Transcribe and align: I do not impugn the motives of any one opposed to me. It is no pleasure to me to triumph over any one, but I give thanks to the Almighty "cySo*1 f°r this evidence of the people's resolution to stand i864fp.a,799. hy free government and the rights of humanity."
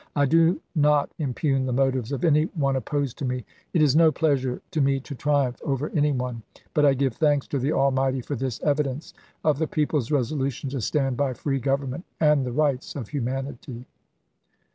I 0.15 0.25
do 0.25 0.59
not 0.73 1.11
impugn 1.19 1.67
the 1.67 1.73
motives 1.73 2.11
of 2.11 2.25
any 2.25 2.45
one 2.55 2.75
opposed 2.75 3.19
to 3.19 3.25
me. 3.25 3.45
It 3.71 3.83
is 3.83 3.95
no 3.95 4.11
pleasure 4.11 4.59
to 4.71 4.81
me 4.81 4.99
to 4.99 5.13
triumph 5.13 5.61
over 5.63 5.91
any 5.93 6.11
one, 6.11 6.41
but 6.73 6.87
I 6.87 6.95
give 6.95 7.13
thanks 7.13 7.45
to 7.49 7.59
the 7.59 7.71
Almighty 7.71 8.23
"cySo*1 8.23 8.35
f°r 8.35 8.39
this 8.39 8.59
evidence 8.63 9.13
of 9.43 9.59
the 9.59 9.67
people's 9.67 10.09
resolution 10.09 10.71
to 10.71 10.81
stand 10.81 11.17
i864fp.a,799. 11.17 11.27
hy 11.35 11.41
free 11.43 11.59
government 11.59 12.05
and 12.19 12.43
the 12.43 12.51
rights 12.51 12.95
of 12.95 13.09
humanity." 13.09 13.85